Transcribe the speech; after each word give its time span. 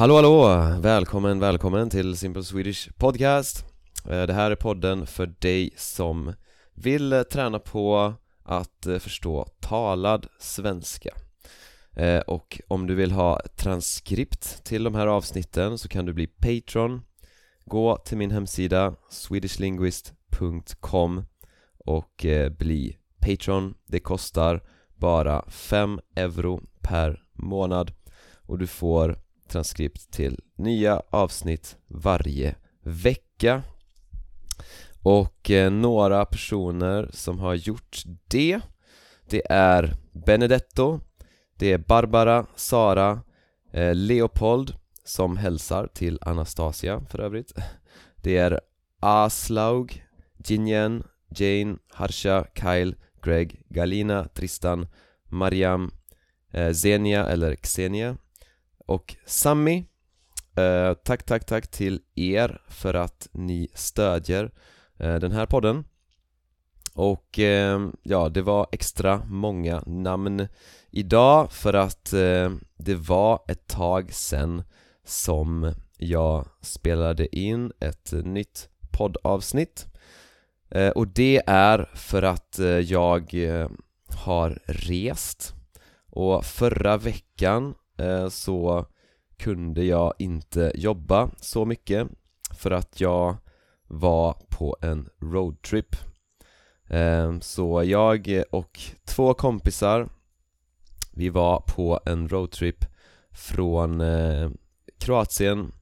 Hallå 0.00 0.14
hallå! 0.14 0.44
Välkommen, 0.80 1.40
välkommen 1.40 1.90
till 1.90 2.16
Simple 2.16 2.44
Swedish 2.44 2.90
Podcast. 2.96 3.64
Eh, 4.08 4.22
det 4.22 4.32
här 4.32 4.50
är 4.50 4.56
podden 4.56 5.06
för 5.06 5.26
dig 5.26 5.70
som 5.76 6.32
vill 6.74 7.12
eh, 7.12 7.22
träna 7.22 7.58
på 7.58 8.14
att 8.44 8.86
eh, 8.86 8.98
förstå 8.98 9.46
talad 9.60 10.26
svenska. 10.38 11.10
Och 12.26 12.60
om 12.68 12.86
du 12.86 12.94
vill 12.94 13.12
ha 13.12 13.40
transkript 13.56 14.64
till 14.64 14.84
de 14.84 14.94
här 14.94 15.06
avsnitten 15.06 15.78
så 15.78 15.88
kan 15.88 16.04
du 16.04 16.12
bli 16.12 16.26
Patreon. 16.26 17.02
Gå 17.64 17.96
till 17.96 18.18
min 18.18 18.30
hemsida 18.30 18.94
swedishlinguist.com 19.10 21.24
och 21.78 22.26
bli 22.58 22.96
Patreon. 23.18 23.74
Det 23.86 24.00
kostar 24.00 24.62
bara 24.96 25.44
5 25.48 26.00
euro 26.16 26.60
per 26.80 27.22
månad 27.32 27.92
och 28.46 28.58
du 28.58 28.66
får 28.66 29.18
transkript 29.50 30.10
till 30.10 30.40
nya 30.56 31.02
avsnitt 31.10 31.76
varje 31.86 32.54
vecka. 32.82 33.62
Och 35.02 35.50
eh, 35.50 35.70
några 35.72 36.24
personer 36.24 37.10
som 37.12 37.38
har 37.38 37.54
gjort 37.54 38.02
det 38.28 38.60
Det 39.28 39.42
är 39.50 39.96
Benedetto 40.12 41.00
Det 41.56 41.72
är 41.72 41.78
Barbara, 41.78 42.46
Sara, 42.56 43.20
eh, 43.72 43.94
Leopold 43.94 44.74
som 45.04 45.36
hälsar 45.36 45.86
till 45.86 46.18
Anastasia 46.20 47.00
för 47.10 47.18
övrigt. 47.20 47.52
Det 48.16 48.36
är 48.36 48.60
Aslaug, 49.00 50.04
Jinjen, 50.46 51.02
Jane, 51.28 51.76
Harsha, 51.88 52.46
Kyle, 52.54 52.94
Greg, 53.22 53.62
Galina, 53.68 54.28
Tristan, 54.34 54.86
Mariam, 55.24 55.90
eh, 56.50 56.72
Zenia 56.72 57.26
eller 57.26 57.56
Xenia 57.56 58.16
och 58.90 59.16
Sammy 59.26 59.84
eh, 60.56 60.94
Tack, 60.94 61.22
tack, 61.22 61.46
tack 61.46 61.70
till 61.70 62.00
er 62.14 62.62
för 62.68 62.94
att 62.94 63.28
ni 63.32 63.68
stödjer 63.74 64.50
eh, 64.98 65.14
den 65.14 65.32
här 65.32 65.46
podden. 65.46 65.84
Och 66.94 67.38
eh, 67.38 67.88
ja, 68.02 68.28
det 68.28 68.42
var 68.42 68.66
extra 68.72 69.22
många 69.26 69.82
namn 69.86 70.48
idag 70.90 71.52
för 71.52 71.74
att 71.74 72.12
eh, 72.12 72.50
det 72.76 72.94
var 72.94 73.44
ett 73.48 73.66
tag 73.66 74.12
sen 74.12 74.62
som 75.04 75.74
jag 75.96 76.46
spelade 76.60 77.36
in 77.36 77.72
ett 77.80 78.12
nytt 78.12 78.68
poddavsnitt. 78.92 79.86
Eh, 80.70 80.90
och 80.90 81.08
det 81.08 81.42
är 81.46 81.90
för 81.94 82.22
att 82.22 82.58
eh, 82.58 82.66
jag 82.66 83.34
eh, 83.34 83.68
har 84.16 84.58
rest. 84.66 85.54
Och 86.12 86.44
förra 86.44 86.96
veckan 86.96 87.74
Eh, 88.00 88.28
så 88.28 88.86
kunde 89.36 89.84
jag 89.84 90.14
inte 90.18 90.72
jobba 90.74 91.30
så 91.36 91.64
mycket 91.64 92.08
för 92.54 92.70
att 92.70 93.00
jag 93.00 93.36
var 93.86 94.36
på 94.48 94.76
en 94.80 95.08
roadtrip. 95.18 95.96
Eh, 96.88 97.38
så 97.40 97.84
jag 97.84 98.42
och 98.50 98.80
två 99.04 99.34
kompisar 99.34 100.08
Vi 101.12 101.28
var 101.28 101.60
på 101.60 102.00
en 102.06 102.28
roadtrip 102.28 102.84
från 103.30 104.00
eh, 104.00 104.50
Kroatien 104.98 105.72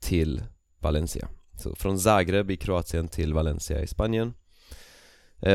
till 0.00 0.42
Valencia. 0.78 1.28
Så 1.56 1.74
från 1.74 1.98
Zagreb 1.98 2.50
i 2.50 2.56
Kroatien 2.56 3.08
till 3.08 3.34
Valencia 3.34 3.82
i 3.82 3.86
Spanien. 3.86 4.34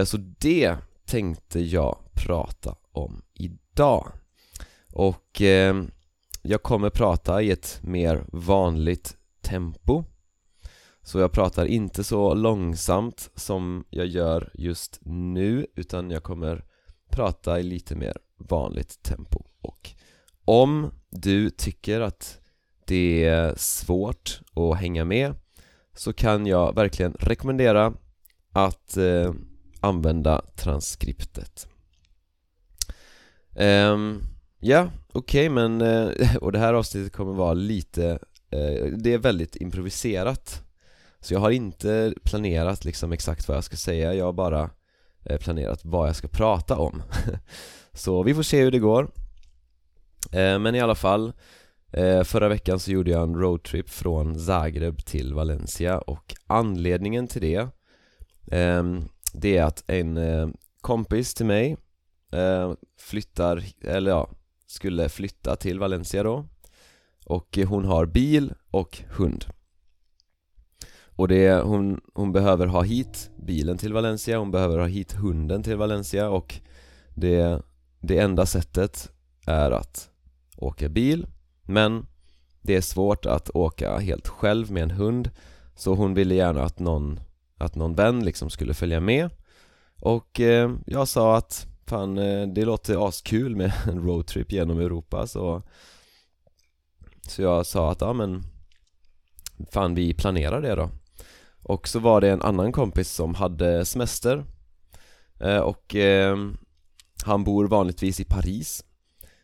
Så 0.06 0.18
det 0.18 0.78
tänkte 1.06 1.60
jag 1.60 1.98
prata 2.14 2.76
om 2.92 3.22
idag. 3.34 4.12
Och 4.94 5.42
jag 6.42 6.64
kommer 6.64 6.90
prata 6.90 7.42
i 7.42 7.52
ett 7.52 7.80
mer 7.84 8.26
vanligt 8.28 9.18
tempo. 9.42 10.04
Så 11.04 11.20
jag 11.20 11.32
pratar 11.32 11.66
inte 11.66 12.04
så 12.04 12.34
långsamt 12.34 13.30
som 13.36 13.86
jag 13.90 14.08
gör 14.08 14.52
just 14.54 15.00
nu 15.02 15.68
utan 15.76 16.12
jag 16.12 16.24
kommer 16.24 16.66
prata 17.10 17.60
i 17.60 17.64
lite 17.64 17.96
mer 17.96 18.18
vanligt 18.38 19.04
tempo. 19.04 19.44
Och 19.62 19.90
om 20.46 20.92
du 21.10 21.50
tycker 21.50 22.02
att 22.02 22.40
det 22.86 23.26
är 23.26 23.56
svårt 23.56 24.42
att 24.54 24.78
hänga 24.78 25.06
med 25.06 25.36
så 25.94 26.14
kan 26.14 26.46
jag 26.46 26.76
verkligen 26.76 27.14
rekommendera 27.14 27.94
att 28.52 28.98
eh, 28.98 29.34
använda 29.80 30.42
transkriptet. 30.56 31.68
Ehm, 33.56 33.92
um, 33.94 34.24
yeah 34.62 34.90
okej 35.14 35.50
okay, 35.50 35.50
men, 35.50 35.82
eh, 35.82 36.36
och 36.42 36.52
det 36.52 36.60
här 36.60 36.74
avsnittet 36.74 37.14
kommer 37.14 37.34
vara 37.34 37.54
lite, 37.54 38.20
eh, 38.52 38.86
det 38.98 39.14
är 39.14 39.18
väldigt 39.18 39.56
improviserat. 39.56 40.64
Så 41.20 41.34
jag 41.34 41.40
har 41.40 41.52
inte 41.52 42.14
planerat 42.24 42.86
liksom 42.86 43.12
exakt 43.12 43.48
vad 43.48 43.58
jag 43.58 43.64
ska 43.64 43.76
säga, 43.76 44.14
jag 44.14 44.26
har 44.26 44.34
bara 44.34 44.70
eh, 45.24 45.38
planerat 45.38 45.86
vad 45.86 46.08
jag 46.08 46.16
ska 46.16 46.28
prata 46.28 46.78
om. 46.78 47.04
Så 47.94 48.24
vi 48.24 48.34
får 48.34 48.44
se 48.44 48.62
hur 48.62 48.72
det 48.72 48.80
går. 48.80 49.12
Men 50.32 50.76
i 50.76 50.82
alla 50.82 50.96
fall 50.96 51.34
Förra 52.24 52.48
veckan 52.48 52.80
så 52.80 52.92
gjorde 52.92 53.12
jag 53.12 53.24
en 53.24 53.36
roadtrip 53.36 53.90
från 53.90 54.40
Zagreb 54.40 55.06
till 55.06 55.34
Valencia 55.34 55.98
och 55.98 56.36
anledningen 56.48 57.28
till 57.28 57.42
det 57.42 57.68
ehm, 58.52 59.04
Det 59.34 59.58
är 59.58 59.64
att 59.64 59.84
en 59.88 60.20
kompis 60.82 61.34
till 61.34 61.46
mig 61.46 61.78
flyttar, 63.00 63.64
eller 63.82 64.12
ja, 64.12 64.30
skulle 64.72 65.10
flytta 65.10 65.56
till 65.56 65.80
Valencia 65.80 66.24
då. 66.24 66.46
Och 67.26 67.58
hon 67.68 67.86
har 67.86 68.06
bil 68.06 68.54
och 68.72 69.04
hund. 69.10 69.46
Och 71.16 71.28
det, 71.28 71.62
hon, 71.62 72.02
hon 72.14 72.32
behöver 72.32 72.68
ha 72.68 72.82
hit 72.82 73.32
bilen 73.36 73.78
till 73.78 73.94
Valencia, 73.94 74.40
hon 74.40 74.52
behöver 74.52 74.78
ha 74.78 74.88
hit 74.88 75.12
hunden 75.12 75.64
till 75.64 75.78
Valencia 75.78 76.30
och 76.30 76.56
det, 77.14 77.62
det 78.00 78.18
enda 78.18 78.46
sättet 78.46 79.12
är 79.46 79.72
att 79.72 80.10
åka 80.58 80.90
bil. 80.90 81.28
Men 81.64 82.06
det 82.62 82.76
är 82.76 82.82
svårt 82.82 83.26
att 83.26 83.50
åka 83.50 83.98
helt 83.98 84.28
själv 84.28 84.72
med 84.72 84.84
en 84.84 84.92
hund 84.92 85.30
så 85.76 85.94
hon 85.94 86.14
ville 86.14 86.36
gärna 86.36 86.64
att 86.64 86.80
någon, 86.80 87.20
att 87.58 87.76
någon 87.76 87.96
vän 87.96 88.26
liksom 88.26 88.50
skulle 88.50 88.74
följa 88.74 89.00
med. 89.00 89.30
Och 90.00 90.40
eh, 90.40 90.72
jag 90.86 91.08
sa 91.08 91.38
att 91.38 91.71
Fan, 91.92 92.18
eh, 92.18 92.48
det 92.48 92.66
låter 92.66 93.08
askul 93.08 93.56
med 93.56 93.74
en 93.88 94.04
roadtrip 94.06 94.52
genom 94.52 94.80
Europa 94.80 95.28
så 95.28 95.62
Så 97.28 97.42
jag 97.42 97.66
sa 97.66 97.92
att 97.92 98.02
ja 98.02 98.14
men 98.14 98.44
Fan 99.72 99.96
vi 99.96 100.14
planerar 100.14 100.62
det 100.62 100.76
då. 100.76 100.90
Och 101.64 101.88
så 101.88 102.00
var 102.00 102.22
det 102.22 102.30
en 102.30 102.42
annan 102.42 102.72
kompis 102.72 103.12
som 103.12 103.36
hade 103.36 103.86
semester 103.86 104.46
eh, 105.40 105.58
Och 105.58 105.96
eh, 105.96 106.38
Han 107.26 107.44
bor 107.44 107.68
vanligtvis 107.68 108.20
i 108.20 108.24
Paris 108.24 108.84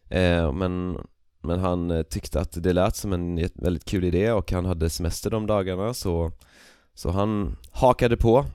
eh, 0.10 0.52
Men 0.52 0.98
Men 1.42 1.60
han 1.60 1.92
eh, 1.92 2.04
tyckte 2.04 2.40
att 2.42 2.64
det 2.64 2.74
lät 2.74 2.96
som 2.96 3.14
en 3.14 3.50
väldigt 3.56 3.86
kul 3.86 4.04
idé 4.04 4.32
och 4.32 4.52
han 4.52 4.66
hade 4.66 4.90
semester 4.90 5.30
de 5.30 5.48
dagarna 5.48 5.94
så 5.94 6.32
Så 6.94 7.10
han 7.10 7.58
hakade 7.72 8.18
på 8.18 8.46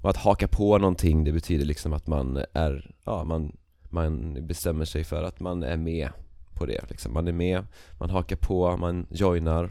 och 0.00 0.10
att 0.10 0.16
haka 0.16 0.48
på 0.48 0.78
någonting 0.78 1.24
det 1.24 1.32
betyder 1.32 1.64
liksom 1.64 1.92
att 1.92 2.06
man 2.06 2.44
är, 2.52 2.94
ja 3.04 3.24
man, 3.24 3.56
man 3.90 4.36
bestämmer 4.46 4.84
sig 4.84 5.04
för 5.04 5.22
att 5.22 5.40
man 5.40 5.62
är 5.62 5.76
med 5.76 6.10
på 6.54 6.66
det 6.66 6.90
liksom. 6.90 7.12
Man 7.12 7.28
är 7.28 7.32
med, 7.32 7.66
man 7.98 8.10
hakar 8.10 8.36
på, 8.36 8.76
man 8.76 9.06
joinar. 9.10 9.70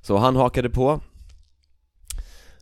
Så 0.00 0.16
han 0.16 0.36
hakade 0.36 0.70
på. 0.70 1.00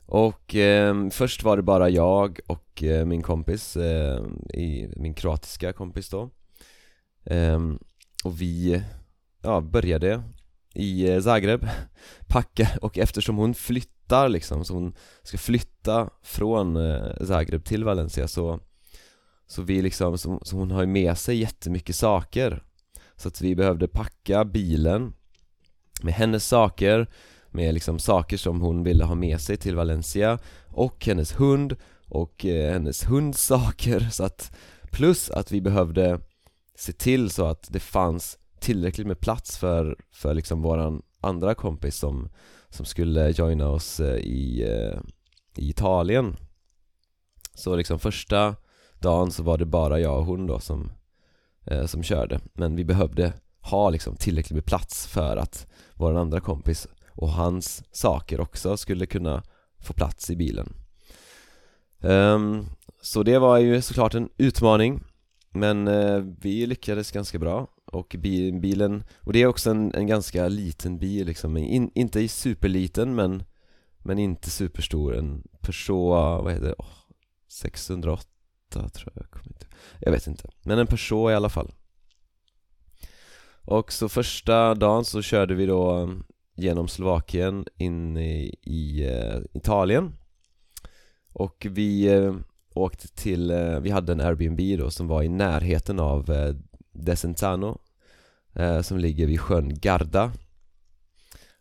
Och 0.06 0.54
eh, 0.54 1.08
först 1.10 1.42
var 1.42 1.56
det 1.56 1.62
bara 1.62 1.88
jag 1.88 2.40
och 2.46 2.82
eh, 2.82 3.06
min 3.06 3.22
kompis, 3.22 3.76
eh, 3.76 4.22
i, 4.54 4.88
min 4.96 5.14
kroatiska 5.14 5.72
kompis 5.72 6.08
då. 6.08 6.30
Ehm, 7.24 7.78
och 8.24 8.40
vi, 8.40 8.82
ja 9.42 9.60
började 9.60 10.22
i 10.74 11.10
eh, 11.10 11.20
Zagreb 11.20 11.68
packa. 12.28 12.68
Och 12.82 12.98
eftersom 12.98 13.36
hon 13.36 13.54
flyttade 13.54 13.99
flyttar 14.10 14.28
liksom, 14.28 14.64
så 14.64 14.74
hon 14.74 14.94
ska 15.22 15.38
flytta 15.38 16.10
från 16.22 16.76
eh, 16.76 17.26
Zagreb 17.26 17.64
till 17.64 17.84
Valencia 17.84 18.28
så 18.28 18.60
Så 19.46 19.62
vi 19.62 19.82
liksom, 19.82 20.18
så, 20.18 20.40
så 20.42 20.56
hon 20.56 20.70
har 20.70 20.80
ju 20.80 20.86
med 20.86 21.18
sig 21.18 21.36
jättemycket 21.36 21.96
saker. 21.96 22.62
Så 23.16 23.28
att 23.28 23.40
vi 23.40 23.54
behövde 23.54 23.88
packa 23.88 24.44
bilen 24.44 25.12
Med 26.02 26.14
hennes 26.14 26.46
saker 26.46 27.06
Med 27.50 27.74
liksom 27.74 27.98
saker 27.98 28.36
som 28.36 28.60
hon 28.60 28.82
ville 28.84 29.04
ha 29.04 29.14
med 29.14 29.40
sig 29.40 29.56
till 29.56 29.76
Valencia 29.76 30.38
Och 30.68 31.06
hennes 31.06 31.32
hund 31.32 31.76
Och 32.08 32.44
eh, 32.44 32.72
hennes 32.72 33.04
hunds 33.04 33.46
saker. 33.46 34.08
Så 34.10 34.24
att 34.24 34.52
Plus 34.90 35.30
att 35.30 35.52
vi 35.52 35.60
behövde 35.60 36.20
se 36.78 36.92
till 36.92 37.30
så 37.30 37.46
att 37.46 37.68
det 37.70 37.80
fanns 37.80 38.38
tillräckligt 38.60 39.06
med 39.06 39.20
plats 39.20 39.58
för, 39.58 39.96
för 40.12 40.34
liksom 40.34 40.62
våran 40.62 41.02
andra 41.20 41.54
kompis 41.54 41.96
som 41.96 42.28
som 42.70 42.86
skulle 42.86 43.30
joina 43.30 43.68
oss 43.68 44.00
eh, 44.00 44.16
i, 44.16 44.62
eh, 44.62 45.00
i 45.56 45.70
Italien. 45.70 46.36
Så 47.54 47.76
liksom 47.76 47.98
första 47.98 48.56
dagen 48.98 49.30
så 49.30 49.42
var 49.42 49.58
det 49.58 49.66
bara 49.66 50.00
jag 50.00 50.18
och 50.18 50.24
hon 50.24 50.46
då 50.46 50.60
som, 50.60 50.92
eh, 51.66 51.86
som 51.86 52.02
körde. 52.02 52.40
Men 52.52 52.76
vi 52.76 52.84
behövde 52.84 53.32
ha 53.60 53.90
liksom 53.90 54.16
tillräckligt 54.16 54.54
med 54.54 54.64
plats 54.64 55.06
för 55.06 55.36
att 55.36 55.66
vår 55.94 56.14
andra 56.14 56.40
kompis 56.40 56.88
och 57.08 57.30
hans 57.30 57.82
saker 57.92 58.40
också 58.40 58.76
skulle 58.76 59.06
kunna 59.06 59.42
få 59.78 59.92
plats 59.92 60.30
i 60.30 60.36
bilen. 60.36 60.72
Um, 62.00 62.66
Så 63.02 63.22
det 63.22 63.38
var 63.38 63.58
ju 63.58 63.82
såklart 63.82 64.14
en 64.14 64.28
utmaning. 64.36 65.02
Men 65.52 65.88
uh, 65.88 66.24
vi 66.40 66.66
lyckades 66.66 67.10
ganska 67.10 67.38
bra 67.38 67.66
och 67.92 68.16
bilen, 68.60 69.04
och 69.20 69.32
det 69.32 69.42
är 69.42 69.46
också 69.46 69.70
en, 69.70 69.94
en 69.94 70.06
ganska 70.06 70.48
liten 70.48 70.98
bil 70.98 71.26
liksom, 71.26 71.56
In, 71.56 71.90
inte 71.94 72.28
superliten 72.28 73.14
men 73.14 73.44
Men 74.02 74.18
inte 74.18 74.50
superstor, 74.50 75.16
en 75.16 75.42
Peugeot, 75.60 76.44
vad 76.44 76.52
heter 76.52 76.66
det? 76.66 76.74
Oh, 76.78 76.86
608 77.48 78.24
tror 78.72 79.12
jag, 79.14 79.26
jag 79.32 79.46
inte 79.46 79.66
Jag 80.00 80.12
vet 80.12 80.26
inte, 80.26 80.48
men 80.62 80.78
en 80.78 80.86
Peugeot 80.86 81.30
i 81.30 81.34
alla 81.34 81.48
fall. 81.48 81.72
Och 83.62 83.92
så 83.92 84.08
första 84.08 84.74
dagen 84.74 85.04
så 85.04 85.22
körde 85.22 85.54
vi 85.54 85.66
då 85.66 85.96
um, 85.96 86.24
genom 86.54 86.88
Slovakien 86.88 87.66
in 87.76 88.16
i, 88.16 88.54
i 88.62 89.06
uh, 89.08 89.42
Italien. 89.52 90.12
Och 91.32 91.66
vi 91.70 92.16
uh, 92.16 92.36
åkte 92.74 93.08
till, 93.08 93.50
uh, 93.50 93.80
vi 93.80 93.90
hade 93.90 94.12
en 94.12 94.20
Airbnb 94.20 94.78
då 94.78 94.90
som 94.90 95.08
var 95.08 95.22
i 95.22 95.28
närheten 95.28 96.00
av 96.00 96.30
Desenzano 97.00 97.78
eh, 98.54 98.80
Som 98.80 98.98
ligger 98.98 99.26
vid 99.26 99.40
sjön 99.40 99.74
Garda. 99.74 100.32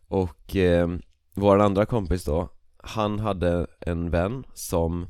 Och 0.08 0.56
eh, 0.56 0.88
vår 1.34 1.58
andra 1.58 1.86
kompis 1.86 2.24
då 2.24 2.48
Han 2.76 3.18
hade 3.18 3.66
en 3.80 4.10
vän 4.10 4.44
som 4.54 5.06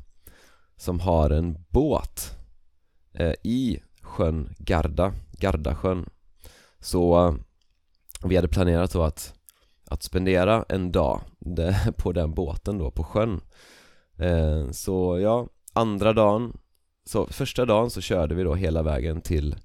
Som 0.77 0.99
har 0.99 1.29
en 1.29 1.65
båt 1.69 2.37
eh, 3.13 3.33
I 3.43 3.79
sjön 4.01 4.53
Garda, 4.57 5.13
Gardasjön. 5.31 6.09
Så 6.79 7.27
eh, 7.27 7.33
vi 8.23 8.35
hade 8.35 8.47
planerat 8.47 8.91
då 8.91 9.03
att 9.03 9.33
Att 9.85 10.03
spendera 10.03 10.65
en 10.69 10.91
dag 10.91 11.21
på 11.97 12.11
den 12.11 12.33
båten 12.33 12.77
då, 12.77 12.91
på 12.91 13.03
sjön. 13.03 13.41
Eh, 14.17 14.71
Så 14.71 15.19
ja, 15.19 15.47
andra 15.73 16.13
dagen 16.13 16.57
Så 17.05 17.25
första 17.25 17.65
dagen 17.65 17.89
så 17.89 18.01
körde 18.01 18.35
vi 18.35 18.43
då 18.43 18.55
hela 18.55 18.83
vägen 18.83 19.21
till 19.21 19.55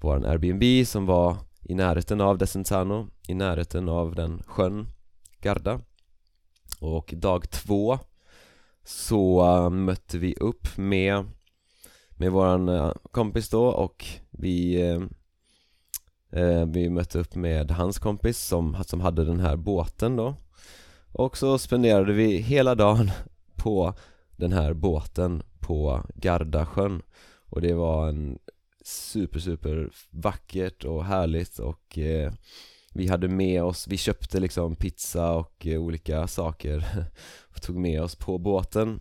vår 0.00 0.26
Airbnb 0.26 0.86
som 0.86 1.06
var 1.06 1.36
i 1.62 1.74
närheten 1.74 2.20
av 2.20 2.38
Desenzano, 2.38 3.08
i 3.28 3.34
närheten 3.34 3.88
av 3.88 4.14
den 4.14 4.42
sjön 4.46 4.86
Garda. 5.40 5.80
Och 6.80 7.14
dag 7.16 7.50
två 7.50 7.98
så 8.84 9.40
eh, 9.40 9.70
mötte 9.70 10.18
vi 10.18 10.34
upp 10.34 10.76
med 10.76 11.24
med 12.16 12.32
våran 12.32 12.68
eh, 12.68 12.92
kompis 13.10 13.48
då 13.48 13.66
och 13.66 14.04
vi 14.30 14.82
eh, 14.90 15.02
eh, 16.40 16.66
vi 16.66 16.90
mötte 16.90 17.18
upp 17.18 17.34
med 17.34 17.70
hans 17.70 17.98
kompis 17.98 18.38
som, 18.38 18.76
som 18.86 19.00
hade 19.00 19.24
den 19.24 19.40
här 19.40 19.56
båten 19.56 20.16
då. 20.16 20.34
Och 21.12 21.36
så 21.36 21.58
spenderade 21.58 22.12
vi 22.12 22.36
hela 22.36 22.74
dagen 22.74 23.10
på 23.54 23.94
den 24.36 24.52
här 24.52 24.72
båten 24.72 25.42
på 25.60 26.02
Gardasjön. 26.14 27.02
Och 27.50 27.60
det 27.60 27.74
var 27.74 28.08
en 28.08 28.38
super 28.86 29.38
super 29.38 29.90
vackert 30.10 30.84
och 30.84 31.04
härligt 31.04 31.58
och 31.58 31.98
eh, 31.98 32.32
vi 32.92 33.08
hade 33.08 33.28
med 33.28 33.62
oss, 33.62 33.86
vi 33.88 33.96
köpte 33.96 34.40
liksom 34.40 34.76
pizza 34.76 35.32
och 35.32 35.66
eh, 35.66 35.80
olika 35.80 36.26
saker 36.26 36.84
och 37.54 37.62
tog 37.62 37.76
med 37.76 38.02
oss 38.02 38.14
på 38.14 38.38
båten. 38.38 39.00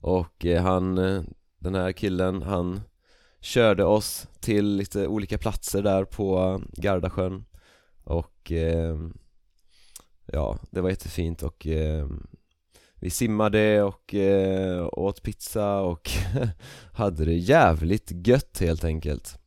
Och 0.00 0.46
eh, 0.46 0.62
han, 0.62 0.98
eh, 0.98 1.22
den 1.58 1.74
här 1.74 1.92
killen, 1.92 2.42
han 2.42 2.80
körde 3.40 3.84
oss 3.84 4.28
till 4.40 4.76
lite 4.76 5.06
olika 5.06 5.38
platser 5.38 5.82
där 5.82 6.04
på 6.04 6.60
Gardasjön. 6.72 7.44
Och 8.04 8.52
eh, 8.52 8.96
ja, 10.26 10.58
det 10.70 10.80
var 10.80 10.90
jättefint 10.90 11.42
och 11.42 11.66
eh, 11.66 12.08
vi 13.00 13.10
simmade 13.10 13.82
och 13.82 14.14
eh, 14.14 14.88
åt 14.92 15.22
pizza 15.22 15.80
och 15.80 16.10
hade 16.92 17.24
det 17.24 17.34
jävligt 17.34 18.26
gött 18.26 18.60
helt 18.60 18.84
enkelt. 18.84 19.38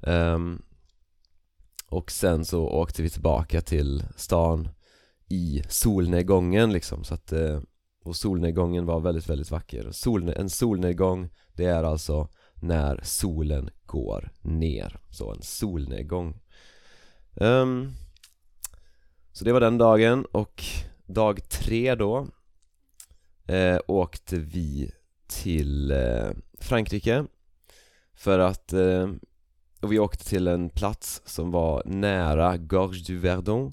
Um, 0.00 0.62
Och 1.86 2.10
sen 2.10 2.44
så 2.44 2.68
åkte 2.68 3.02
vi 3.02 3.10
tillbaka 3.10 3.60
till 3.60 4.04
stan 4.16 4.68
i 5.28 5.62
solnedgången 5.68 6.72
liksom 6.72 7.04
så 7.04 7.14
att 7.14 7.32
eh, 7.32 7.60
Och 8.04 8.16
solnedgången 8.16 8.86
var 8.86 9.00
väldigt, 9.00 9.28
väldigt 9.28 9.50
vacker. 9.50 9.90
Solne 9.92 10.32
En 10.32 10.50
solnedgång, 10.50 11.30
det 11.52 11.64
är 11.64 11.84
alltså 11.84 12.28
när 12.54 13.00
solen 13.02 13.70
går 13.86 14.30
ner. 14.42 15.00
Så 15.10 15.32
en 15.32 15.42
solnedgång. 15.42 16.40
Um, 17.34 17.92
Så 19.32 19.44
det 19.44 19.52
var 19.52 19.60
den 19.60 19.78
dagen 19.78 20.24
och 20.32 20.62
dag 21.14 21.48
tre 21.48 21.94
då 21.94 22.28
eh, 23.46 23.78
åkte 23.86 24.36
vi 24.36 24.90
till 25.26 25.90
eh, 25.90 26.30
Frankrike 26.60 27.24
För 28.14 28.38
att, 28.38 28.72
eh, 28.72 29.08
och 29.80 29.92
vi 29.92 29.98
åkte 29.98 30.24
till 30.24 30.46
en 30.46 30.70
plats 30.70 31.22
som 31.24 31.50
var 31.50 31.82
nära 31.84 32.56
Gorge 32.56 33.02
du 33.06 33.18
Verdon. 33.18 33.72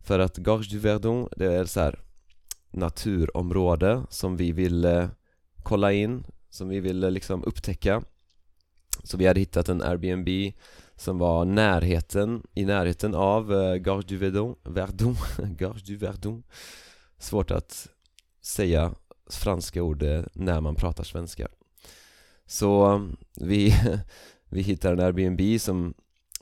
För 0.00 0.18
att 0.18 0.36
Gorge 0.36 0.68
du 0.70 0.78
Verdon, 0.78 1.28
det 1.36 1.54
är 1.54 1.64
så 1.64 1.80
här 1.80 2.00
naturområde 2.70 4.02
som 4.10 4.36
vi 4.36 4.52
ville 4.52 5.10
kolla 5.62 5.92
in 5.92 6.24
Som 6.50 6.68
vi 6.68 6.80
ville 6.80 7.10
liksom 7.10 7.44
upptäcka. 7.44 8.02
Så 9.02 9.16
vi 9.16 9.26
hade 9.26 9.40
hittat 9.40 9.68
en 9.68 9.82
Airbnb 9.82 10.28
som 10.96 11.18
var 11.18 11.44
närheten, 11.44 12.42
i 12.54 12.64
närheten 12.64 13.14
av 13.14 13.52
uh, 13.52 13.76
Gorge 13.76 14.04
du 14.08 14.16
Verdon, 14.16 14.54
Verdon, 14.64 15.16
Gorge 15.58 15.82
du 15.84 15.96
Verdon. 15.96 16.42
Svårt 17.18 17.50
att 17.50 17.88
säga 18.40 18.94
franska 19.30 19.82
ord 19.82 20.02
eh, 20.02 20.24
när 20.32 20.60
man 20.60 20.74
pratar 20.74 21.04
svenska. 21.04 21.48
Så 22.46 22.94
eh, 22.94 23.00
vi, 23.40 23.74
vi 24.48 24.62
hittade 24.62 24.94
en 24.94 25.06
Airbnb 25.06 25.60
som, 25.60 25.94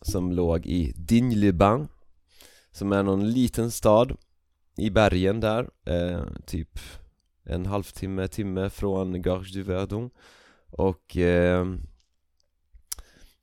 som 0.03 0.33
låg 0.33 0.67
i 0.67 0.93
Digne-les-Bains 0.97 1.89
Som 2.73 2.93
är 2.93 3.03
någon 3.03 3.31
liten 3.31 3.71
stad 3.71 4.17
i 4.77 4.91
bergen 4.91 5.41
där, 5.41 5.71
eh, 5.85 6.25
typ 6.47 6.79
en 7.45 7.67
halvtimme, 7.67 8.29
timme 8.29 8.71
från 8.71 9.23
Gorge 9.23 9.53
du 9.53 9.63
Verdon. 9.63 10.11
Och 10.71 11.17
eh, 11.17 11.67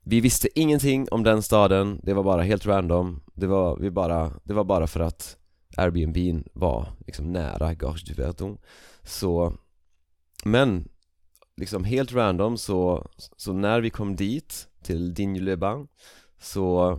vi 0.04 0.20
visste 0.20 0.60
ingenting 0.60 1.08
om 1.10 1.22
den 1.22 1.42
staden, 1.42 2.00
det 2.02 2.14
var 2.14 2.22
bara 2.22 2.42
helt 2.42 2.66
random. 2.66 3.22
Det 3.34 3.46
var, 3.46 3.76
vi 3.76 3.90
bara, 3.90 4.32
det 4.44 4.54
var 4.54 4.64
bara 4.64 4.86
för 4.86 5.00
att 5.00 5.36
Airbnb 5.76 6.44
var 6.52 6.88
liksom 7.06 7.32
nära 7.32 7.74
Gage 7.74 8.04
du 8.06 8.14
Verdon 8.14 8.58
så 9.02 9.54
Men 10.44 10.88
liksom 11.56 11.84
helt 11.84 12.12
random 12.12 12.58
så, 12.58 13.10
så 13.36 13.52
när 13.52 13.80
vi 13.80 13.90
kom 13.90 14.16
dit 14.16 14.68
till 14.82 15.14
Digne-le-Bain 15.14 15.88
så 16.40 16.98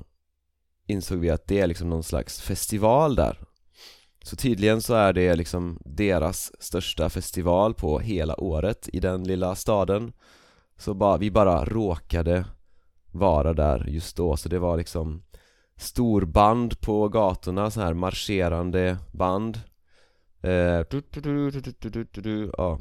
insåg 0.88 1.20
vi 1.20 1.30
att 1.30 1.48
det 1.48 1.60
är 1.60 1.68
liksom 1.68 1.90
någon 1.90 2.04
slags 2.04 2.42
festival 2.42 3.16
där. 3.16 3.40
Så 4.24 4.36
tydligen 4.36 4.82
så 4.82 4.94
är 4.94 5.14
det 5.14 5.36
liksom 5.36 5.80
deras 5.86 6.52
största 6.60 7.10
festival 7.10 7.74
på 7.74 8.00
hela 8.00 8.40
året 8.40 8.90
i 8.94 9.00
den 9.00 9.24
lilla 9.24 9.56
staden. 9.56 10.14
Så 10.78 10.94
bara, 10.94 11.18
vi 11.18 11.32
bara 11.32 11.66
råkade 11.66 12.46
vara 13.14 13.54
där 13.54 13.86
just 13.88 14.18
då. 14.18 14.38
Så 14.38 14.50
det 14.50 14.60
var 14.60 14.78
liksom 14.78 15.24
storband 15.76 16.82
på 16.82 17.10
gatorna, 17.10 17.72
så 17.72 17.82
här 17.82 17.94
marscherande 17.94 18.98
band. 19.12 19.60
Eh, 20.42 20.82
ja. 22.58 22.80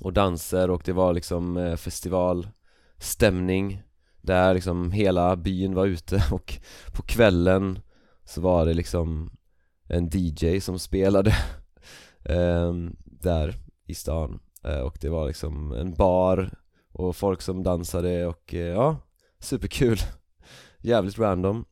Och 0.00 0.12
danser 0.12 0.70
och 0.70 0.82
det 0.84 0.92
var 0.92 1.12
liksom 1.12 1.56
eh, 1.56 1.76
festivalstämning 1.76 3.82
Där 4.20 4.54
liksom 4.54 4.92
hela 4.92 5.36
byn 5.36 5.74
var 5.74 5.86
ute. 5.86 6.24
Och 6.32 6.54
på 6.96 7.02
kvällen 7.02 7.78
så 8.24 8.40
var 8.40 8.66
det 8.66 8.74
liksom 8.74 9.30
en 9.86 10.10
DJ 10.12 10.60
som 10.60 10.78
spelade 10.78 11.30
eh, 12.24 12.74
där 13.04 13.54
i 13.86 13.94
stan. 13.94 14.40
Eh, 14.64 14.80
och 14.80 14.98
det 15.00 15.08
var 15.08 15.26
liksom 15.26 15.72
en 15.72 15.94
bar 15.94 16.59
och 16.92 17.16
folk 17.16 17.42
som 17.42 17.62
dansade 17.62 18.26
och 18.26 18.54
eh, 18.54 18.60
ja, 18.60 18.96
superkul. 19.38 19.98
Jävligt 20.78 21.18
random. 21.18 21.64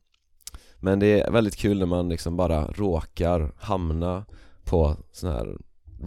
Men 0.79 0.99
det 0.99 1.21
är 1.21 1.31
väldigt 1.31 1.55
kul 1.55 1.79
när 1.79 1.85
man 1.85 2.09
liksom 2.09 2.37
bara 2.37 2.67
råkar 2.67 3.53
hamna 3.57 4.25
på 4.65 4.97
såna 5.11 5.33
här 5.33 5.57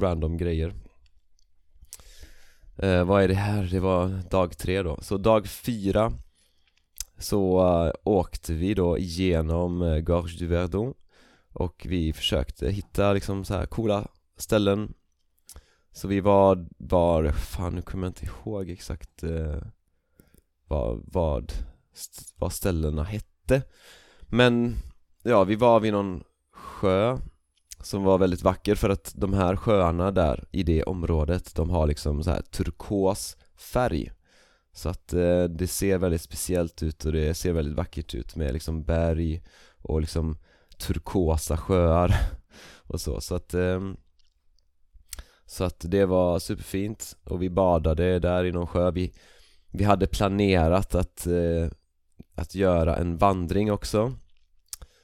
random 0.01 0.37
grejer. 0.37 0.75
Eh, 2.77 3.05
Vad 3.05 3.23
är 3.23 3.29
det 3.29 3.35
här? 3.35 3.63
Det 3.63 3.81
var 3.81 4.31
dag 4.31 4.59
tre 4.59 4.83
då. 4.83 4.99
Så 5.01 5.19
dag 5.19 5.47
fyra 5.47 6.13
så 7.19 7.61
uh, 7.87 7.93
åkte 8.05 8.53
vi 8.53 8.75
då 8.75 8.99
igenom 8.99 9.83
uh, 9.83 10.01
Gorge 10.01 10.39
du 10.39 10.47
Verdon. 10.47 10.95
Och 11.53 11.87
vi 11.89 12.13
försökte 12.13 12.71
hitta 12.71 13.13
liksom 13.13 13.45
så 13.45 13.55
här 13.55 13.67
coola 13.67 14.09
ställen 14.37 14.95
så 15.93 16.09
vi 16.09 16.21
var, 16.21 16.67
var, 16.79 17.33
fan 17.33 17.75
nu 17.75 17.83
kommer 17.83 18.07
jag 18.07 18.11
inte 18.11 18.27
ihåg 18.27 18.71
exakt 18.71 19.23
eh, 19.23 19.63
vad, 20.69 21.03
vad 21.07 21.53
vad 22.37 22.53
ställena 22.53 23.03
hette. 23.03 23.63
Men, 24.21 24.77
ja 25.23 25.45
vi 25.45 25.55
var 25.55 25.81
vid 25.81 25.93
någon 25.93 26.25
sjö 26.53 27.19
som 27.81 28.05
var 28.05 28.19
väldigt 28.19 28.43
vacker 28.43 28.75
för 28.75 28.91
att 28.91 29.13
de 29.17 29.33
här 29.33 29.57
sjöarna 29.57 30.11
där 30.11 30.45
i 30.53 30.63
det 30.63 30.83
området 30.83 31.55
de 31.55 31.71
har 31.71 31.87
liksom 31.87 32.23
så 32.23 32.31
här 32.31 32.43
turkos 32.43 33.37
färg. 33.57 34.13
Så 34.73 34.89
att 34.89 35.13
eh, 35.13 35.45
det 35.45 35.67
ser 35.67 35.99
väldigt 35.99 36.23
speciellt 36.23 36.83
ut 36.83 37.05
och 37.05 37.13
det 37.13 37.35
ser 37.35 37.53
väldigt 37.53 37.77
vackert 37.77 38.15
ut 38.15 38.37
med 38.37 38.53
liksom 38.53 38.85
berg 38.85 39.43
och 39.83 40.01
liksom 40.01 40.39
turkosa 40.79 41.57
sjöar 41.57 42.15
och 42.87 43.01
så, 43.01 43.21
så 43.21 43.35
att 43.35 43.55
eh, 43.55 43.81
så 45.53 45.65
att 45.65 45.85
det 45.89 46.05
var 46.05 46.39
superfint 46.39 47.17
och 47.25 47.43
vi 47.43 47.51
badade 47.51 48.19
där 48.19 48.45
i 48.45 48.53
någon 48.53 48.67
sjö. 48.67 48.91
Vi, 48.91 49.13
vi 49.71 49.85
hade 49.85 50.07
planerat 50.07 50.95
att, 50.95 51.27
eh, 51.27 51.71
att 52.35 52.55
göra 52.55 52.97
en 52.97 53.17
vandring 53.17 53.73
också. 53.73 54.13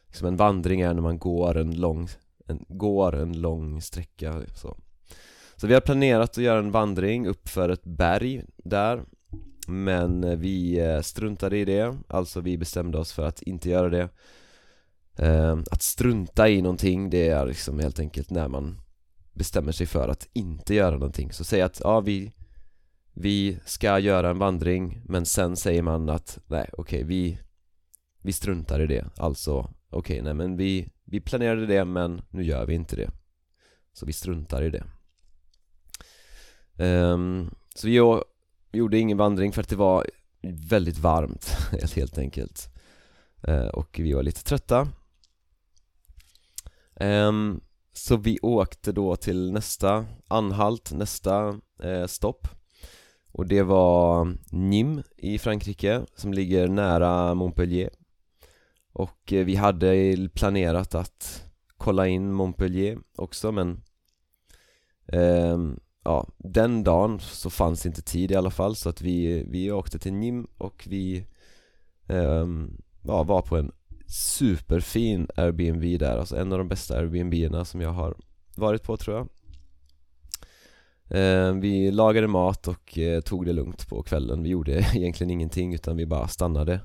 Liksom 0.06 0.28
en 0.28 0.36
vandring 0.36 0.80
är 0.80 0.94
när 0.94 1.02
man 1.02 1.18
går 1.18 1.56
en 1.56 1.80
lång, 1.80 2.08
en, 2.46 2.64
går 2.68 3.14
en 3.16 3.40
lång 3.40 3.82
sträcka 3.82 4.42
så. 4.54 4.76
Så 5.56 5.66
vi 5.66 5.74
hade 5.74 5.86
planerat 5.86 6.30
att 6.30 6.36
göra 6.36 6.58
en 6.58 6.70
vandring 6.70 7.26
uppför 7.26 7.68
ett 7.68 7.84
berg 7.84 8.44
där 8.56 9.02
Men 9.66 10.40
vi 10.40 10.78
eh, 10.78 11.00
struntade 11.00 11.58
i 11.58 11.64
det, 11.64 11.96
alltså 12.08 12.40
vi 12.40 12.58
bestämde 12.58 12.98
oss 12.98 13.12
för 13.12 13.26
att 13.26 13.42
inte 13.42 13.68
göra 13.68 13.88
det. 13.88 14.08
Eh, 15.18 15.58
Att 15.70 15.82
strunta 15.82 16.48
i 16.48 16.62
någonting, 16.62 17.10
det 17.10 17.28
är 17.28 17.46
liksom 17.46 17.78
helt 17.78 18.00
enkelt 18.00 18.30
när 18.30 18.48
man 18.48 18.80
bestämmer 19.38 19.72
sig 19.72 19.86
för 19.86 20.08
att 20.08 20.28
inte 20.32 20.74
göra 20.74 20.94
någonting. 20.94 21.32
Så 21.32 21.44
säg 21.44 21.62
att, 21.62 21.80
ja 21.84 22.00
vi 22.00 22.32
Vi 23.12 23.58
ska 23.64 23.98
göra 23.98 24.30
en 24.30 24.38
vandring 24.38 25.02
men 25.04 25.26
sen 25.26 25.56
säger 25.56 25.82
man 25.82 26.08
att, 26.08 26.38
nej 26.46 26.70
okej 26.72 26.98
okay, 26.98 27.04
vi 27.04 27.38
Vi 28.22 28.32
struntar 28.32 28.80
i 28.80 28.86
det, 28.86 29.04
alltså 29.16 29.52
okej 29.58 29.72
okay, 29.90 30.22
nej 30.22 30.34
men 30.34 30.56
vi 30.56 30.88
Vi 31.04 31.20
planerade 31.20 31.66
det 31.66 31.84
men 31.84 32.22
nu 32.30 32.42
gör 32.42 32.66
vi 32.66 32.74
inte 32.74 32.96
det. 32.96 33.10
Så 33.92 34.06
vi 34.06 34.12
struntar 34.12 34.62
i 34.62 34.70
det. 34.70 34.84
Um, 36.84 37.50
Så 37.74 37.86
vi 37.86 38.00
vi 38.70 38.78
gjorde 38.78 38.98
ingen 38.98 39.18
vandring 39.18 39.52
för 39.52 39.62
att 39.62 39.68
det 39.68 39.76
var 39.76 40.06
väldigt 40.42 40.98
varmt 40.98 41.56
helt 41.96 42.18
enkelt. 42.18 42.68
Uh, 43.48 43.66
Och 43.66 44.00
vi 44.02 44.12
var 44.12 44.22
lite 44.22 44.44
trötta. 44.44 44.88
Um, 47.00 47.60
så 47.98 48.16
vi 48.16 48.38
åkte 48.42 48.92
då 48.92 49.16
till 49.16 49.52
nästa 49.52 50.06
anhalt, 50.28 50.92
nästa 50.92 51.60
eh, 51.82 52.06
stopp. 52.06 52.48
Och 53.32 53.46
det 53.46 53.62
var 53.62 54.24
Nîmes 54.50 55.04
i 55.16 55.38
Frankrike 55.38 56.06
som 56.14 56.32
ligger 56.32 56.68
nära 56.68 57.34
Montpellier. 57.34 57.90
Och 58.92 59.32
eh, 59.32 59.44
vi 59.44 59.54
hade 59.54 60.28
planerat 60.34 60.94
att 60.94 61.44
kolla 61.76 62.06
in 62.08 62.32
Montpellier 62.32 62.98
också 63.16 63.52
men 63.52 63.82
ehm, 65.06 65.80
ja, 66.04 66.28
den 66.38 66.84
dagen 66.84 67.20
så 67.20 67.50
fanns 67.50 67.86
inte 67.86 68.02
tid 68.02 68.30
i 68.30 68.36
alla 68.36 68.50
fall. 68.50 68.76
Så 68.76 68.88
att 68.88 69.00
vi, 69.00 69.44
vi 69.48 69.72
åkte 69.72 69.98
till 69.98 70.12
Nim 70.12 70.46
och 70.58 70.86
vi 70.90 71.26
um, 72.06 72.82
ja, 73.02 73.22
var 73.22 73.42
på 73.42 73.56
en 73.56 73.72
superfin 74.08 75.28
Airbnb 75.36 75.98
där, 75.98 76.18
alltså 76.18 76.36
en 76.36 76.52
av 76.52 76.58
de 76.58 76.68
bästa 76.68 77.00
Airbnb'erna 77.00 77.64
som 77.64 77.80
jag 77.80 77.90
har 77.90 78.16
varit 78.56 78.82
på 78.82 78.96
tror 78.96 79.16
jag. 79.16 79.28
Eh, 81.10 81.54
vi 81.54 81.90
lagade 81.90 82.26
mat 82.26 82.68
och 82.68 82.98
eh, 82.98 83.20
tog 83.20 83.46
det 83.46 83.52
lugnt 83.52 83.88
på 83.88 84.02
kvällen, 84.02 84.42
vi 84.42 84.48
gjorde 84.48 84.72
egentligen 84.94 85.30
ingenting 85.30 85.74
utan 85.74 85.96
vi 85.96 86.06
bara 86.06 86.28
stannade 86.28 86.80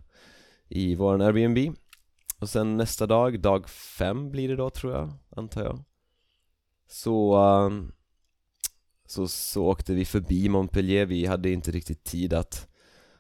i 0.70 0.96
vår 0.96 1.22
Airbnb. 1.22 1.76
Och 2.40 2.50
sen 2.50 2.78
nästa 2.78 3.06
dag, 3.06 3.40
dag 3.40 3.70
fem 3.70 4.32
blir 4.32 4.50
det 4.50 4.56
då 4.56 4.70
tror 4.70 4.94
jag, 4.94 5.14
antar 5.30 5.64
jag 5.64 5.84
Så 6.88 7.36
ehm, 7.36 7.92
så, 9.06 9.28
så 9.28 9.66
åkte 9.66 9.94
vi 9.94 10.06
förbi 10.06 10.50
Montpellier, 10.50 11.06
vi 11.06 11.26
hade 11.26 11.50
inte 11.50 11.72
riktigt 11.72 12.04
tid 12.04 12.34
att, 12.34 12.68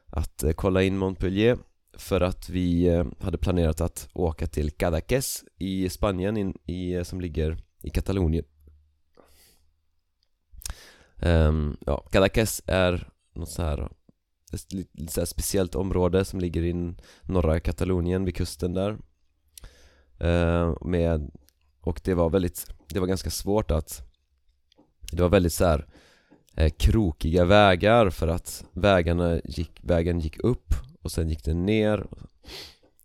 att 0.05 0.43
eh, 0.43 0.51
kolla 0.51 0.83
in 0.83 0.97
Montpellier 0.97 1.57
för 1.97 2.21
att 2.21 2.49
vi 2.49 2.87
eh, 2.87 3.05
hade 3.19 3.37
planerat 3.37 3.81
att 3.81 4.09
åka 4.13 4.47
till 4.47 4.71
Cadaqués 4.71 5.43
i 5.57 5.89
Spanien, 5.89 6.37
in, 6.37 6.57
i, 6.65 6.93
eh, 6.93 7.03
som 7.03 7.21
ligger 7.21 7.57
i 7.81 7.89
Katalonien. 7.89 8.45
Um, 11.21 11.77
Ja, 11.85 12.07
Cadaqués 12.11 12.61
är 12.65 13.09
något 13.33 13.49
så 13.49 13.61
här 13.61 13.89
ett 14.53 14.73
lite 14.73 15.13
så 15.13 15.25
speciellt 15.25 15.75
område 15.75 16.25
som 16.25 16.39
ligger 16.39 16.63
i 16.63 16.95
norra 17.21 17.59
Katalonien 17.59 18.25
vid 18.25 18.35
kusten 18.35 18.73
där. 18.73 18.97
Uh, 20.23 20.77
med, 20.81 21.31
Och 21.81 22.01
det 22.03 22.13
var 22.13 22.29
väldigt, 22.29 22.67
det 22.87 22.99
var 22.99 23.07
ganska 23.07 23.29
svårt 23.29 23.71
att 23.71 24.01
det 25.11 25.21
var 25.21 25.29
väldigt 25.29 25.53
så 25.53 25.65
här, 25.65 25.87
eh, 26.55 26.69
krokiga 26.69 27.45
vägar 27.45 28.09
för 28.09 28.27
att 28.27 28.65
vägarna 28.71 29.41
gick, 29.43 29.79
vägen 29.81 30.19
gick 30.19 30.39
upp 30.39 30.73
och 31.03 31.11
sen 31.11 31.29
gick 31.29 31.43
den 31.43 31.65
ner. 31.65 32.07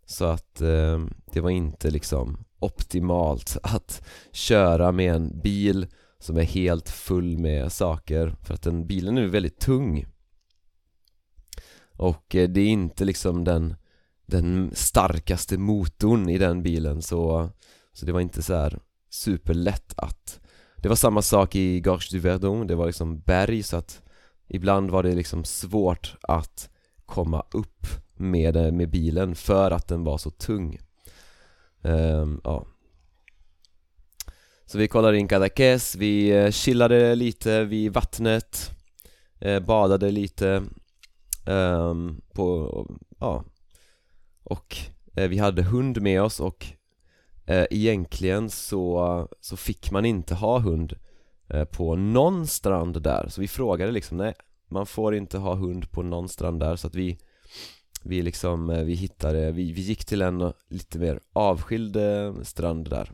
Så 0.07 0.25
att 0.25 0.61
eh, 0.61 1.05
det 1.33 1.41
var 1.41 1.51
inte 1.51 1.91
liksom 1.91 2.45
optimalt 2.59 3.57
att 3.63 4.03
köra 4.33 4.93
med 4.93 5.15
en 5.15 5.41
bil 5.41 5.87
som 6.19 6.37
är 6.37 6.43
helt 6.43 6.89
full 6.89 7.39
med 7.39 7.73
saker. 7.73 8.35
För 8.43 8.55
att 8.55 8.63
den 8.63 8.87
bilen 8.87 9.19
är 9.19 9.27
väldigt 9.27 9.61
tung. 9.61 10.07
Och 11.97 12.35
eh, 12.35 12.49
det 12.49 12.61
är 12.61 12.69
inte 12.69 13.05
liksom 13.05 13.45
den, 13.45 13.75
den 14.27 14.71
starkaste 14.75 15.59
motorn 15.59 16.29
i 16.29 16.39
den 16.39 16.63
bilen. 16.63 17.03
Så, 17.03 17.51
så 17.93 18.07
det 18.07 18.13
var 18.13 18.21
inte 18.21 18.43
så 18.43 18.55
här 18.55 18.79
superlätt 19.11 19.95
att 19.97 20.41
det 20.77 20.89
var 20.89 20.97
samma 20.97 21.23
sak 21.23 21.55
i 21.55 21.81
Gorge 21.81 22.09
du 22.11 22.19
Verdon, 22.19 22.67
det 22.67 22.75
var 22.75 22.87
liksom 22.87 23.21
berg 23.21 23.63
så 23.63 23.77
att 23.77 24.03
Ibland 24.49 24.91
var 24.91 25.03
det 25.03 25.15
liksom 25.15 25.45
svårt 25.45 26.17
att 26.23 26.71
komma 27.09 27.45
upp 27.53 27.87
med, 28.15 28.57
eh, 28.57 28.73
med 28.73 28.91
bilen 28.91 29.35
för 29.35 29.71
att 29.71 29.89
den 29.89 30.05
var 30.05 30.19
så 30.19 30.31
tung. 30.31 30.79
Um, 31.83 32.41
Ja. 32.45 32.67
Så 34.67 34.79
vi 34.79 34.89
kollade 34.89 35.19
in 35.19 35.29
Cadaqués, 35.29 35.97
vi 35.97 36.31
eh, 36.31 36.51
chillade 36.51 37.15
lite 37.15 37.65
vid 37.65 37.93
vattnet 37.93 38.71
eh, 39.41 39.61
Badade 39.61 40.11
lite 40.11 40.63
um, 41.47 42.21
på, 42.33 42.87
ja. 43.19 43.45
Och 44.43 44.77
eh, 45.15 45.29
vi 45.29 45.39
hade 45.39 45.63
hund 45.63 46.03
med 46.03 46.23
oss 46.23 46.41
och 46.41 46.67
eh, 47.47 47.67
egentligen 47.71 48.51
så, 48.51 49.29
så 49.41 49.57
fick 49.57 49.91
man 49.91 50.05
inte 50.05 50.35
ha 50.35 50.59
hund 50.59 50.93
eh, 51.49 51.65
på 51.65 51.97
någon 51.97 52.47
strand 52.47 53.03
där. 53.03 53.29
Så 53.29 53.41
vi 53.41 53.49
frågade 53.49 53.93
liksom, 53.93 54.17
nej 54.17 54.35
man 54.71 54.87
får 54.87 55.15
inte 55.15 55.39
ha 55.39 55.55
hund 55.55 55.91
på 55.91 56.03
någon 56.03 56.29
strand 56.29 56.61
där 56.61 56.77
så 56.77 56.87
att 56.87 56.95
vi 56.95 57.19
Vi 58.03 58.23
liksom, 58.23 58.71
eh, 58.71 58.85
vi 58.85 58.95
hittade, 58.95 59.47
eh, 59.47 59.53
vi, 59.53 59.73
vi 59.73 59.81
gick 59.81 60.05
till 60.05 60.23
en 60.23 60.53
lite 60.69 60.99
mer 60.99 61.21
avskild 61.33 61.97
eh, 61.97 62.43
strand 62.43 62.91
där. 62.91 63.13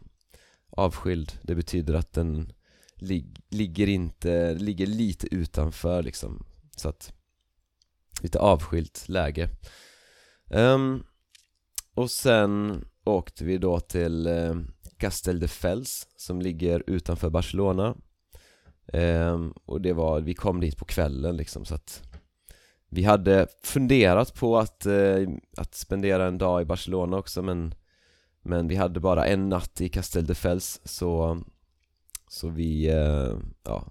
Avskild, 0.71 1.33
det 1.43 1.55
betyder 1.55 1.95
att 1.95 2.13
den 2.13 2.53
lig, 2.97 3.41
ligger 3.51 3.89
inte, 3.89 4.55
ligger 4.55 4.87
lite 4.87 5.35
utanför 5.35 6.03
liksom. 6.03 6.47
Så 6.77 6.89
att 6.89 7.13
Lite 8.23 8.39
avskilt 8.39 9.09
läge. 9.09 9.49
Um, 10.51 11.05
Och 11.95 12.11
sen 12.11 12.85
åkte 13.05 13.45
vi 13.45 13.59
då 13.59 13.81
till 13.81 14.29
Castel 14.97 15.41
de 15.41 15.49
Fels, 15.49 16.09
som 16.17 16.41
ligger 16.41 16.83
utanför 16.87 17.31
Barcelona 17.31 17.97
eh, 18.87 19.47
Och 19.65 19.81
det 19.81 19.93
var, 19.93 20.21
vi 20.21 20.35
kom 20.35 20.61
dit 20.61 20.77
på 20.77 20.85
kvällen 20.85 21.37
liksom 21.37 21.65
så 21.65 21.75
att 21.75 22.03
Vi 22.89 23.03
hade 23.03 23.47
funderat 23.63 24.35
på 24.35 24.59
att, 24.59 24.87
eh, 24.87 25.29
att 25.57 25.75
spendera 25.75 26.27
en 26.27 26.39
dag 26.39 26.63
i 26.63 26.65
Barcelona 26.65 27.17
också 27.17 27.43
men 27.43 27.75
Men 28.43 28.69
vi 28.69 28.77
hade 28.77 29.01
bara 29.01 29.27
en 29.27 29.49
natt 29.49 29.81
i 29.81 29.89
Castel 29.89 30.27
de 30.27 30.61
så 30.85 31.43
Så 32.29 32.49
vi, 32.49 32.89
eh, 32.89 33.37
ja 33.63 33.85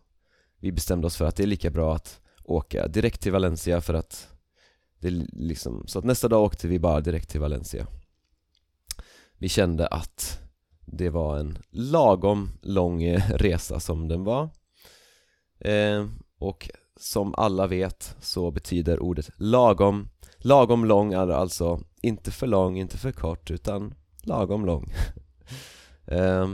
Vi 0.59 0.71
bestämde 0.71 1.07
oss 1.07 1.17
för 1.17 1.25
att 1.25 1.35
det 1.35 1.43
är 1.43 1.47
lika 1.47 1.69
bra 1.69 1.95
att 1.95 2.19
åka 2.43 2.87
direkt 2.87 3.21
till 3.21 3.31
Valencia 3.31 3.81
för 3.81 3.93
att 3.93 4.29
det 5.03 5.09
liksom, 5.33 5.87
så 5.87 5.99
att 5.99 6.05
nästa 6.05 6.27
dag 6.27 6.43
åkte 6.43 6.67
vi 6.67 6.79
bara 6.79 7.01
direkt 7.01 7.29
till 7.29 7.41
Valencia. 7.41 7.87
Vi 9.37 9.49
kände 9.49 9.87
att 9.87 10.39
det 10.85 11.09
var 11.09 11.37
en 11.37 11.57
lagom 11.69 12.49
lång 12.61 13.03
eh, 13.03 13.29
resa 13.29 13.79
som 13.79 14.07
den 14.07 14.23
var 14.23 14.49
eh, 15.65 16.05
Och 16.39 16.69
som 16.99 17.33
alla 17.37 17.67
vet 17.67 18.15
så 18.19 18.51
betyder 18.51 18.99
ordet 18.99 19.29
lagom 19.37 20.09
Lagom 20.37 20.85
lång 20.85 21.13
är 21.13 21.27
alltså 21.27 21.79
inte 22.01 22.31
för 22.31 22.47
lång, 22.47 22.77
inte 22.77 22.97
för 22.97 23.11
kort 23.11 23.51
utan 23.51 23.93
lagom 24.23 24.65
lång. 24.65 24.91
Eh, 26.07 26.47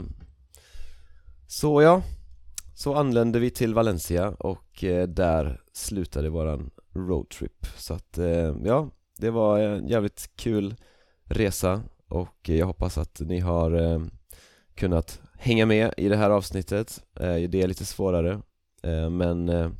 Så 1.46 1.82
ja, 1.82 2.02
så 2.74 2.94
anlände 2.94 3.38
vi 3.38 3.50
till 3.50 3.74
Valencia 3.74 4.30
och 4.30 4.84
eh, 4.84 5.08
där 5.08 5.60
slutade 5.72 6.28
våran 6.30 6.70
roadtrip. 6.94 7.66
Så 7.76 7.94
att 7.94 8.18
eh, 8.18 8.54
ja, 8.64 8.90
Det 9.18 9.30
var 9.30 9.58
en 9.58 9.88
jävligt 9.88 10.30
kul 10.36 10.74
resa 11.24 11.82
och 12.08 12.48
jag 12.48 12.66
hoppas 12.66 12.98
att 12.98 13.20
ni 13.20 13.38
har 13.40 13.72
eh, 13.72 14.00
kunnat 14.74 15.20
hänga 15.38 15.66
med 15.66 15.94
i 15.96 16.08
det 16.08 16.16
här 16.16 16.30
avsnittet. 16.30 17.02
Eh, 17.20 17.50
Det 17.50 17.62
är 17.62 17.68
lite 17.68 17.84
svårare 17.84 18.40
Eh, 18.82 19.10
men 19.10 19.48
eh, 19.48 19.70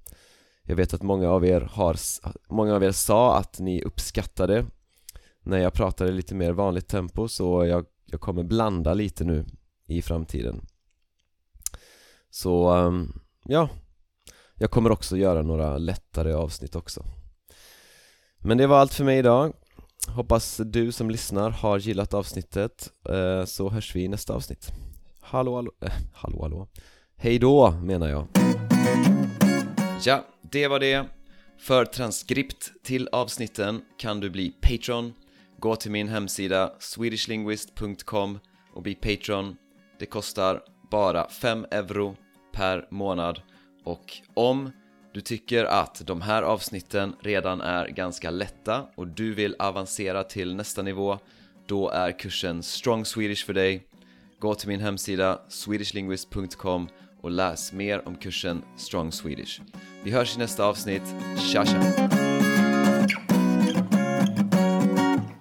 jag 0.63 0.77
vet 0.77 0.95
att 0.95 1.03
många 1.03 1.31
av 1.31 1.45
er 1.45 1.61
har, 1.61 1.97
många 2.49 2.75
av 2.75 2.85
er 2.85 2.93
sa 2.93 3.37
att 3.39 3.59
ni 3.59 3.83
uppskattade. 3.83 4.67
När 5.43 5.59
jag 5.59 5.73
pratade 5.73 6.13
lite 6.13 6.35
mer 6.35 6.53
vanligt 6.53 6.89
tempo 6.89 7.29
så 7.29 7.67
jag, 7.67 7.87
jag 8.07 8.21
kommer 8.21 8.43
blanda 8.43 8.95
lite 8.95 9.25
nu 9.25 9.47
i 9.87 10.03
framtiden. 10.03 10.67
Så, 12.31 12.71
ehm, 12.71 13.13
ja 13.45 13.69
Jag 14.55 14.71
kommer 14.71 14.91
också 14.91 15.17
göra 15.17 15.43
några 15.43 15.79
lättare 15.79 16.33
avsnitt 16.33 16.77
också. 16.77 17.05
Men 18.39 18.59
det 18.59 18.67
var 18.67 18.79
allt 18.79 18.95
för 18.95 19.05
mig 19.05 19.19
idag. 19.19 19.53
Hoppas 20.09 20.61
du 20.65 20.93
som 20.93 21.11
lyssnar 21.11 21.51
har 21.51 21.79
gillat 21.79 22.15
avsnittet 22.15 22.91
eh, 23.09 23.45
så 23.45 23.69
hörs 23.69 23.97
vi 23.97 24.05
i 24.05 24.09
nästa 24.09 24.35
avsnitt. 24.35 24.73
Hallå 25.21 25.57
hallå, 25.57 25.73
äh, 25.81 25.93
hallå 26.13 26.43
hallå. 26.43 26.69
Hej 27.17 27.39
då 27.39 27.71
menar 27.71 28.09
jag. 28.09 28.50
Ja, 30.05 30.25
det 30.43 30.69
var 30.69 30.79
det. 30.79 31.07
För 31.59 31.85
transkript 31.85 32.73
till 32.83 33.09
avsnitten 33.13 33.83
kan 33.99 34.21
du 34.21 34.31
bli 34.31 34.51
Patreon. 34.61 35.13
Gå 35.59 35.77
till 35.77 35.91
min 35.91 36.09
hemsida 36.09 36.73
swedishlinguist.com 36.79 38.39
och 38.75 38.83
bli 38.83 38.95
Patreon. 38.95 39.57
Det 39.99 40.07
kostar 40.07 40.63
bara 40.91 41.29
5 41.29 41.67
euro 41.71 42.17
per 42.53 42.87
månad. 42.91 43.41
Och 43.85 44.17
om 44.35 44.71
du 45.15 45.21
tycker 45.21 45.65
att 45.65 46.07
de 46.07 46.21
här 46.21 46.43
avsnitten 46.43 47.17
redan 47.21 47.61
är 47.61 47.89
ganska 47.89 48.31
lätta 48.31 48.87
och 48.97 49.07
du 49.09 49.35
vill 49.35 49.57
avancera 49.59 50.25
till 50.25 50.55
nästa 50.55 50.83
nivå 50.83 51.19
då 51.67 51.89
är 51.89 52.19
kursen 52.19 52.63
Strong 52.63 53.05
Swedish 53.05 53.47
för 53.47 53.55
dig. 53.55 53.87
Gå 54.39 54.55
till 54.55 54.69
min 54.69 54.81
hemsida 54.81 55.41
swedishlinguist.com 55.49 56.89
och 57.21 57.31
läs 57.31 57.73
mer 57.73 58.09
om 58.09 58.17
kursen 58.17 58.63
Strong 58.77 59.13
Swedish. 59.13 59.61
Vi 60.03 60.11
hörs 60.11 60.37
i 60.37 60.39
nästa 60.39 60.65
avsnitt, 60.65 61.15
tja 61.53 61.65
tja! 61.65 62.50